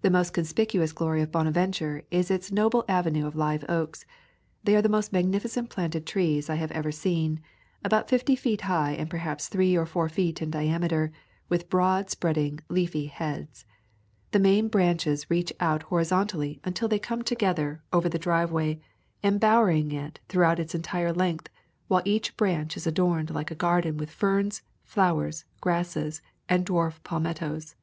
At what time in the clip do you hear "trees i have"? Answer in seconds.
6.06-6.70